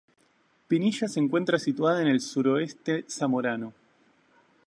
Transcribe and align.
Pinilla 0.67 1.07
se 1.07 1.19
encuentra 1.19 1.59
situada 1.59 2.01
en 2.01 2.07
el 2.07 2.21
suroeste 2.21 3.05
zamorano. 3.07 3.71